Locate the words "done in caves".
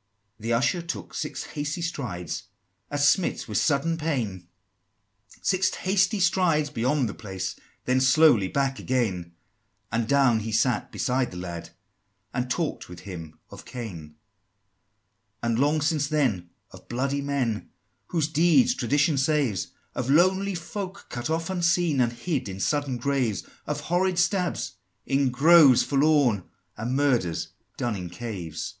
27.76-28.74